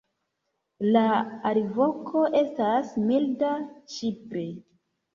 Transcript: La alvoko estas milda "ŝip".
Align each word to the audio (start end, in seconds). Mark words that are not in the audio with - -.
La 0.95 1.03
alvoko 1.51 2.25
estas 2.41 2.93
milda 3.13 3.55
"ŝip". 3.99 4.39